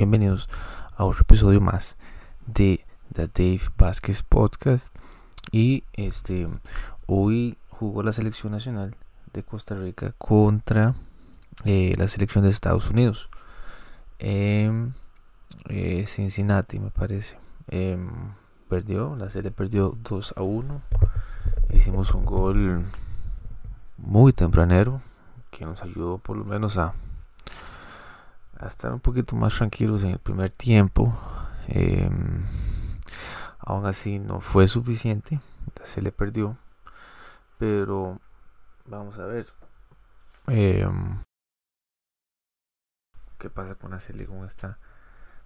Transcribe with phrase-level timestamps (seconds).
[0.00, 0.48] bienvenidos
[0.96, 1.98] a otro episodio más
[2.46, 4.96] de The Dave Vázquez Podcast.
[5.52, 6.48] Y este
[7.04, 8.96] hoy jugó la selección nacional
[9.34, 10.94] de Costa Rica contra
[11.66, 13.28] eh, la selección de Estados Unidos.
[14.18, 14.72] Eh,
[16.06, 17.36] Cincinnati, me parece.
[17.68, 18.08] Em,
[18.70, 20.80] perdió, la serie perdió 2 a 1.
[21.74, 22.86] Hicimos un gol
[23.98, 25.02] muy tempranero
[25.50, 26.94] que nos ayudó por lo menos a,
[28.60, 31.18] a estar un poquito más tranquilos en el primer tiempo.
[31.68, 32.44] Em,
[33.58, 35.40] aún así no fue suficiente,
[35.84, 36.56] se le perdió.
[37.58, 38.20] Pero
[38.86, 39.46] vamos a ver
[40.46, 41.22] em,
[43.38, 44.00] qué pasa con la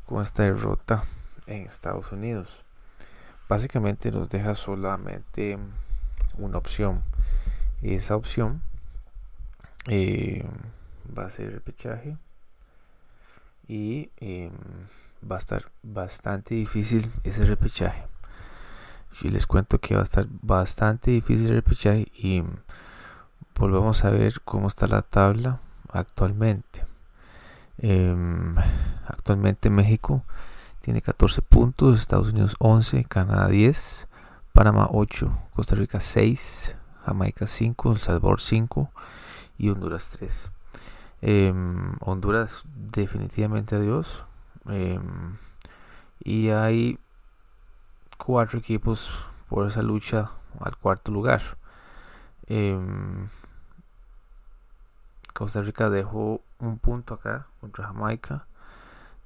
[0.06, 1.04] con esta, derrota
[1.46, 2.64] en Estados Unidos.
[3.48, 5.58] Básicamente nos deja solamente
[6.36, 7.02] una opción.
[7.80, 8.62] Y esa opción
[9.88, 10.44] eh,
[11.16, 12.16] va a ser repechaje.
[13.66, 14.50] Y em,
[15.30, 18.06] va a estar bastante difícil ese repechaje.
[19.20, 22.42] Yo les cuento que va a estar bastante difícil el repechaje y
[23.58, 25.60] volvamos a ver cómo está la tabla
[25.92, 26.84] actualmente.
[27.78, 28.56] Em,
[29.06, 30.22] actualmente México
[30.80, 34.06] tiene 14 puntos, Estados Unidos 11, Canadá 10,
[34.52, 36.74] Panamá 8, Costa Rica 6,
[37.06, 38.90] Jamaica 5, El Salvador 5
[39.58, 40.50] y Honduras 3.
[41.26, 44.24] Em, Honduras definitivamente adiós.
[44.68, 45.38] Em,
[46.22, 46.98] y hay
[48.18, 49.08] cuatro equipos
[49.48, 51.40] por esa lucha al cuarto lugar.
[52.46, 53.30] Em,
[55.32, 58.46] Costa Rica dejó un punto acá contra Jamaica.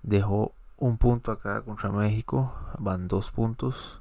[0.05, 2.55] Dejó un punto acá contra México.
[2.79, 4.01] Van dos puntos.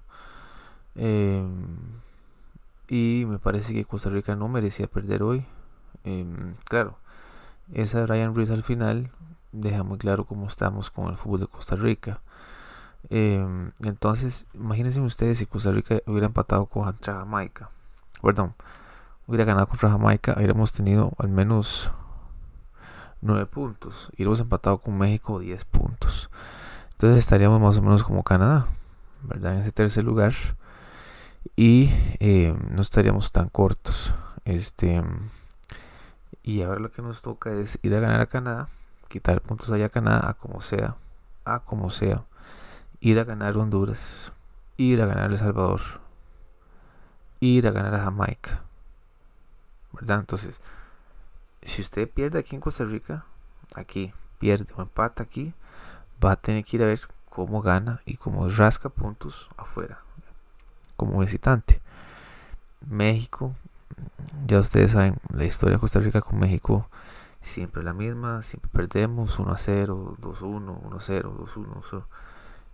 [2.90, 5.46] y me parece que Costa Rica no merecía perder hoy.
[6.66, 6.98] Claro,
[7.74, 9.12] esa Ryan Ruiz al final
[9.52, 12.22] deja muy claro cómo estamos con el fútbol de Costa Rica.
[13.10, 17.70] Em, entonces, imagínense ustedes si Costa Rica hubiera empatado contra Jamaica.
[18.22, 18.56] Perdón,
[19.28, 21.92] hubiera ganado contra Jamaica, hubiéramos tenido al menos
[23.22, 24.10] 9 puntos.
[24.14, 26.30] Hubiéramos empatado con México 10 puntos.
[26.94, 28.68] Entonces estaríamos más o menos como Canadá,
[29.24, 29.56] ¿verdad?
[29.56, 30.34] En ese tercer lugar.
[31.56, 34.14] Y em, no estaríamos tan cortos.
[34.46, 35.02] Este
[36.48, 38.70] y ahora lo que nos toca es ir a ganar a Canadá,
[39.10, 40.96] quitar puntos allá a Canadá, a como sea,
[41.44, 42.24] a como sea.
[43.02, 44.32] Ir a ganar Honduras,
[44.78, 45.82] ir a ganar El Salvador,
[47.42, 48.62] ir a ganar a Jamaica.
[49.92, 50.20] ¿Verdad?
[50.20, 50.62] Entonces,
[51.64, 53.26] si usted pierde aquí en Costa Rica,
[53.76, 55.54] aquí, pierde o empata aquí,
[56.24, 60.00] va a tener que ir a ver cómo gana y cómo rasca puntos afuera,
[60.96, 61.82] como visitante.
[62.90, 63.54] México
[64.46, 66.90] ya ustedes saben, la historia de Costa Rica con México
[67.42, 71.50] siempre la misma, siempre perdemos 1 a 0, 2 a 1, 1 a 0, 2
[71.50, 72.08] a 1,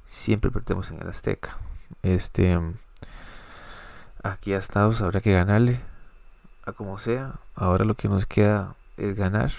[0.06, 1.57] siempre perdemos en el Azteca.
[2.02, 2.59] Este
[4.23, 5.79] aquí a Estados habrá que ganarle
[6.66, 7.35] a como sea.
[7.56, 9.52] Ahora lo que nos queda es ganar,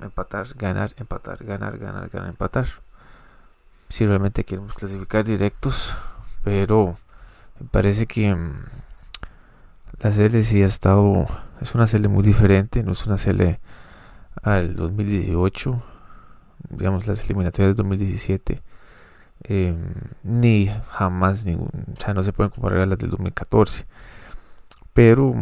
[0.00, 2.66] empatar, ganar, empatar, ganar, ganar, ganar, empatar.
[3.88, 5.94] Si realmente queremos clasificar directos,
[6.42, 6.98] pero
[7.58, 8.36] me parece que
[10.00, 11.26] la serie sí ha estado,
[11.60, 13.60] es una serie muy diferente, no es una serie
[14.42, 15.82] al 2018,
[16.70, 18.62] digamos las eliminatorias del 2017,
[19.44, 19.74] eh,
[20.22, 23.86] ni jamás, ningún, o sea, no se pueden comparar a las del 2014.
[24.94, 25.34] Pero,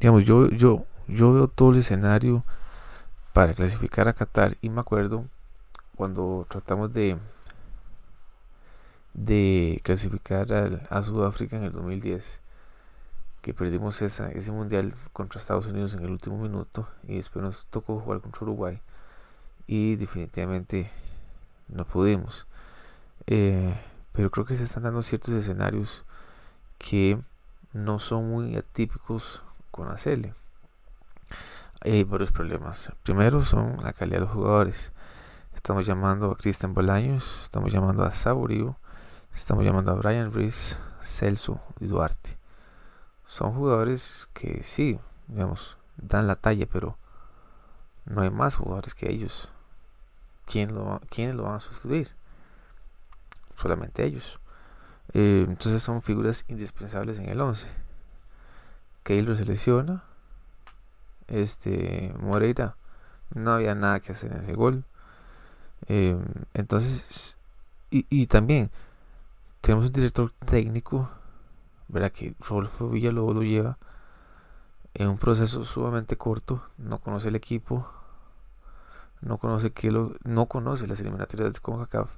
[0.00, 2.44] digamos, yo, yo, yo veo todo el escenario
[3.32, 5.26] para clasificar a Qatar y me acuerdo
[5.96, 7.16] cuando tratamos de
[9.14, 12.41] de clasificar a Sudáfrica en el 2010
[13.42, 17.66] que perdimos esa, ese mundial contra Estados Unidos en el último minuto y después nos
[17.66, 18.80] tocó jugar contra Uruguay
[19.66, 20.90] y definitivamente
[21.68, 22.46] no pudimos.
[23.26, 23.74] Eh,
[24.12, 26.04] pero creo que se están dando ciertos escenarios
[26.78, 27.18] que
[27.72, 29.42] no son muy atípicos
[29.72, 29.96] con la
[31.80, 32.92] Hay varios problemas.
[33.02, 34.92] Primero son la calidad de los jugadores.
[35.52, 38.76] Estamos llamando a Cristian Bolaños, estamos llamando a Saborío,
[39.34, 42.41] estamos llamando a Brian Reese, Celso y Duarte
[43.32, 46.98] son jugadores que sí, digamos, dan la talla, pero
[48.04, 49.48] no hay más jugadores que ellos.
[50.44, 52.10] ¿Quién lo, ¿Quiénes lo van a sustituir?
[53.56, 54.38] Solamente ellos.
[55.14, 57.68] Eh, entonces son figuras indispensables en el 11.
[59.02, 60.04] Keylor se lesiona.
[61.26, 62.76] Este Moreira
[63.32, 64.84] no había nada que hacer en ese gol.
[65.86, 66.18] Eh,
[66.52, 67.38] entonces,
[67.90, 68.70] y, y también
[69.62, 71.08] tenemos un director técnico
[71.92, 73.78] verá que Rodolfo Villalobos lo lleva
[74.94, 77.86] en un proceso sumamente corto, no conoce el equipo,
[79.20, 82.10] no conoce que lo, no conoce las eliminatorias de CONCACAF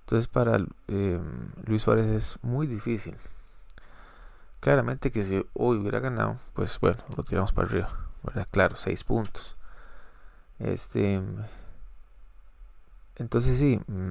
[0.00, 0.58] Entonces para
[0.88, 1.20] eh,
[1.64, 3.16] Luis Suárez es muy difícil.
[4.60, 7.90] Claramente que si hoy hubiera ganado, pues bueno, lo tiramos para arriba.
[8.50, 9.56] Claro, seis puntos.
[10.58, 11.20] Este.
[13.16, 14.10] Entonces sí, mm,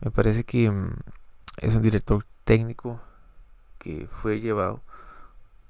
[0.00, 0.96] me parece que mm,
[1.58, 3.00] es un director técnico
[3.78, 4.80] que fue llevado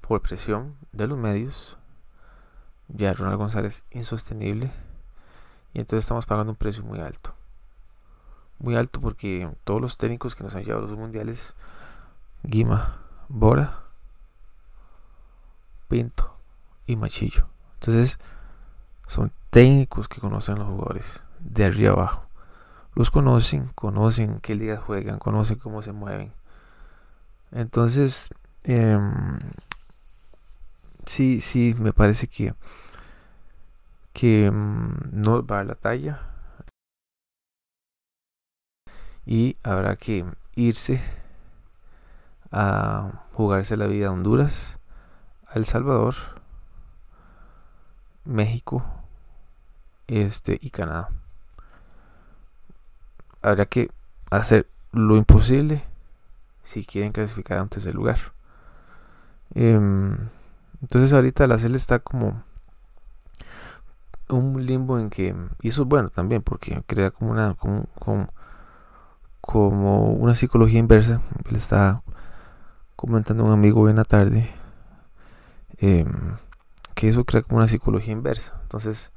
[0.01, 1.77] por presión de los medios.
[2.87, 4.71] Ya Ronald González insostenible.
[5.73, 7.33] Y entonces estamos pagando un precio muy alto.
[8.59, 11.53] Muy alto porque todos los técnicos que nos han llevado a los mundiales,
[12.43, 13.83] Guima, Bora,
[15.87, 16.33] Pinto
[16.87, 17.47] y Machillo.
[17.75, 18.19] Entonces,
[19.07, 22.23] son técnicos que conocen a los jugadores de arriba abajo.
[22.95, 26.33] Los conocen, conocen qué ligas juegan, conocen cómo se mueven.
[27.51, 28.29] Entonces,
[28.63, 29.39] em,
[31.05, 32.53] sí, sí, me parece que,
[34.13, 36.21] que em, no va a la talla.
[39.25, 41.01] Y habrá que irse
[42.51, 44.77] a jugarse la vida a Honduras,
[45.47, 46.15] a El Salvador,
[48.25, 48.85] México
[50.07, 51.09] este, y Canadá.
[53.41, 53.91] Habrá que
[54.29, 55.83] hacer lo imposible
[56.67, 58.19] si quieren clasificar antes del lugar.
[59.55, 60.17] Em,
[60.81, 62.43] entonces ahorita la CEL está como
[64.27, 67.87] un limbo en que, y eso es bueno también porque crea como una, como,
[69.39, 71.21] como, una psicología inversa.
[71.49, 72.03] Le está
[72.97, 74.49] comentando un amigo hoy en la tarde
[75.77, 76.35] em,
[76.95, 78.59] que eso crea como una psicología inversa.
[78.63, 79.13] Entonces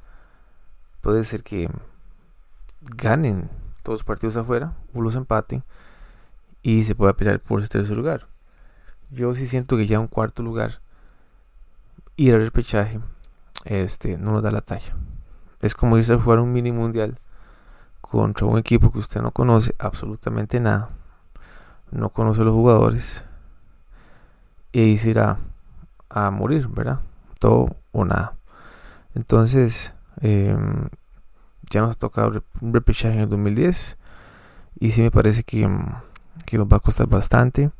[1.01, 1.69] puede ser que
[2.79, 3.49] ganen
[3.83, 5.65] todos los partidos afuera o los empaten
[6.61, 8.27] y se pueda pelear por ese tercer lugar.
[9.09, 10.79] Yo sí siento que ya un cuarto lugar
[12.15, 12.99] ir al repechaje
[13.65, 14.95] este, no nos da la talla.
[15.61, 17.17] Es como irse a jugar un mini mundial
[17.99, 20.89] contra un equipo que usted no conoce absolutamente nada,
[21.91, 23.25] no conoce los jugadores
[24.71, 25.37] y irse a,
[26.09, 26.99] a morir, ¿verdad?
[27.39, 28.35] Todo o nada.
[29.13, 30.89] Entonces, em,
[31.69, 33.97] ya nos ha tocado un repechaje en el 2010
[34.79, 35.87] y sí me parece que, em,
[36.45, 37.71] que nos va a costar bastante.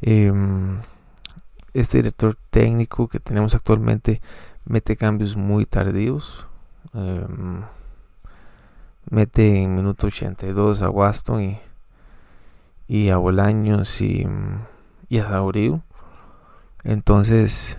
[0.00, 0.78] Em,
[1.72, 4.20] este director técnico que tenemos actualmente
[4.66, 6.46] mete cambios muy tardíos.
[6.94, 7.62] Em,
[9.10, 11.60] mete en minuto 82 a Waston y,
[12.88, 14.26] y a Bolaños y,
[15.08, 15.82] y a Saurio.
[16.82, 17.78] Entonces,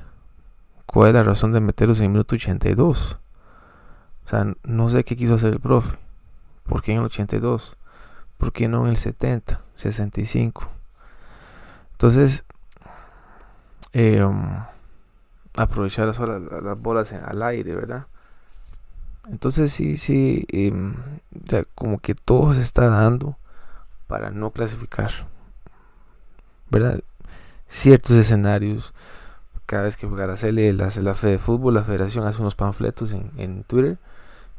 [0.85, 3.19] ¿cuál es la razón de meterlos en minuto 82?
[4.25, 5.97] O sea, no sé qué quiso hacer el profe.
[6.63, 7.77] ¿Por qué en el 82?
[8.37, 10.69] ¿Por qué no en el 70, 65?
[11.93, 12.45] Entonces,
[13.93, 14.63] eh, um,
[15.55, 18.07] aprovechar las, las, bolas al aire, ¿verdad?
[19.29, 20.95] Entonces sí, sí, em,
[21.73, 23.37] como que todo se está dando
[24.07, 25.11] para no clasificar,
[26.69, 27.01] ¿verdad?
[27.67, 28.93] Ciertos escenarios,
[29.65, 32.55] cada vez que juega la CL, la, la Fe de Fútbol, la Federación hace unos
[32.55, 33.97] panfletos en, en Twitter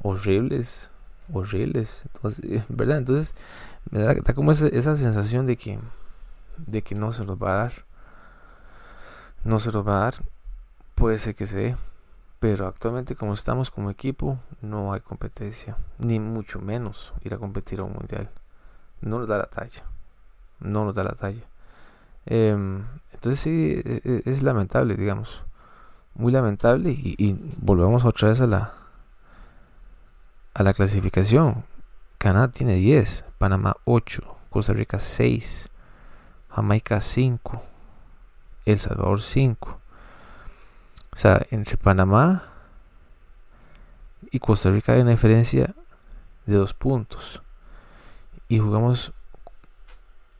[0.02, 0.90] horribles,
[1.32, 2.04] horribles,
[2.68, 2.98] ¿verdad?
[2.98, 3.34] Entonces
[3.90, 5.78] me da, como esa, sensación de que,
[6.58, 7.72] de que no se los va a dar,
[9.44, 10.14] no se los va a dar,
[10.94, 11.76] puede ser que se dé,
[12.40, 17.80] pero actualmente como estamos como equipo no hay competencia, ni mucho menos ir a competir
[17.80, 18.30] a un mundial,
[19.00, 19.84] no nos da la talla,
[20.60, 21.44] no nos da la talla.
[22.28, 25.42] Em, entonces sí, e, e, es, lamentable, digamos,
[26.14, 28.72] muy lamentable y, y volvemos otra vez a la,
[30.56, 31.64] a la clasificación.
[32.16, 35.68] Canadá tiene 10, Panamá 8, Costa Rica 6,
[36.48, 37.62] Jamaica 5,
[38.64, 39.80] El Salvador 5.
[41.12, 42.44] O sea, entre Panamá
[44.30, 45.74] y Costa Rica hay una diferencia
[46.46, 47.42] de 2 puntos.
[48.48, 49.12] Y jugamos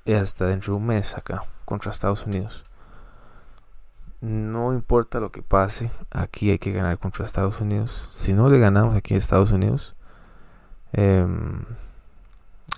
[0.06, 2.62] hasta dentro de un mes acá contra Estados Unidos.
[4.22, 8.08] No importa lo que pase, aquí hay que ganar contra Estados Unidos.
[8.16, 9.92] Si no le ganamos aquí a Estados Unidos,
[10.96, 11.62] Em,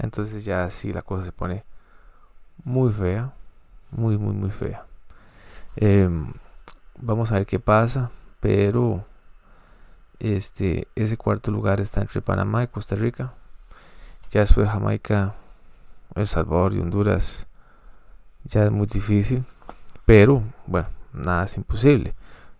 [0.00, 1.64] entonces ya así la cosa se pone
[2.64, 3.32] muy fea,
[3.92, 4.84] muy, muy, muy fea.
[5.76, 6.32] Em,
[7.00, 8.10] vamos a ver qué pasa,
[8.40, 9.04] pero
[10.18, 13.34] este, ese cuarto lugar está entre Panamá y Costa Rica.
[14.30, 15.34] Ya después de Jamaica,
[16.16, 17.46] El Salvador y Honduras,
[18.44, 19.44] ya es muy difícil,
[20.04, 22.14] pero bueno, nada es imposible.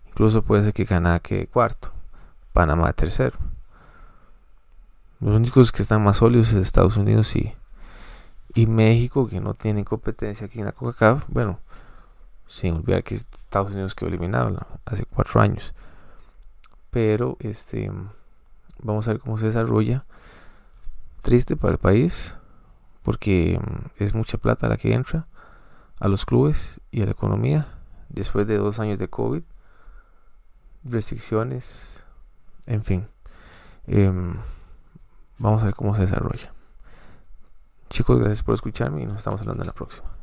[0.07, 1.91] Incluso puede ser que Canadá quede cuarto,
[2.53, 3.48] Panamá tercero.
[5.19, 7.53] Los únicos que están más sólidos es Estados Unidos y,
[8.55, 11.25] y México, que no tienen competencia aquí en la CONCACAF.
[11.27, 11.59] Bueno,
[12.47, 15.73] sin olvidar que Estados Unidos quedó eliminado hace cuatro años.
[16.89, 17.91] Pero este
[18.81, 20.05] vamos a ver cómo se desarrolla.
[21.21, 22.33] Triste para el país,
[23.03, 25.27] porque mm, es mucha plata la que entra
[25.99, 27.67] a los clubes y a la economía
[28.07, 29.43] después de dos años de COVID,
[30.83, 32.05] restricciones,
[32.65, 33.07] en fin.
[33.85, 34.35] Em,
[35.39, 36.53] vamos a ver cómo se desarrolla.
[37.89, 40.18] Chicos, gracias por escucharme y nos estamos hablando en la próxima.